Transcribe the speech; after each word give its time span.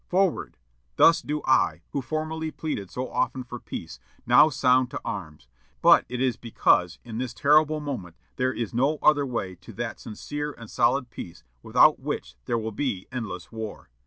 FORWARD! 0.09 0.57
Thus 0.95 1.21
do 1.21 1.43
I, 1.45 1.83
who 1.91 2.01
formerly 2.01 2.49
pleaded 2.49 2.89
so 2.89 3.07
often 3.11 3.43
for 3.43 3.59
peace, 3.59 3.99
now 4.25 4.49
sound 4.49 4.89
to 4.89 5.01
arms; 5.05 5.47
but 5.79 6.05
it 6.09 6.19
is 6.19 6.37
because, 6.37 6.97
in 7.03 7.19
this 7.19 7.35
terrible 7.35 7.79
moment, 7.79 8.15
there 8.37 8.51
is 8.51 8.73
no 8.73 8.97
other 9.03 9.27
way 9.27 9.53
to 9.57 9.71
that 9.73 9.99
sincere 9.99 10.53
and 10.53 10.71
solid 10.71 11.11
peace 11.11 11.43
without 11.61 11.99
which 11.99 12.35
there 12.45 12.57
will 12.57 12.71
be 12.71 13.05
endless 13.11 13.51
war.... 13.51 13.91